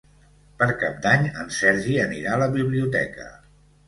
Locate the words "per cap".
0.61-0.95